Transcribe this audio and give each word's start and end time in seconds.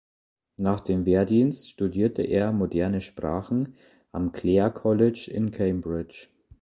Nach 0.57 0.79
dem 0.79 1.05
Wehrdienst 1.05 1.69
studierte 1.69 2.23
er 2.23 2.51
moderne 2.51 3.01
Sprachen 3.01 3.75
am 4.11 4.31
Clare 4.31 4.73
College 4.73 5.29
in 5.31 5.51
Cambridge. 5.51 6.29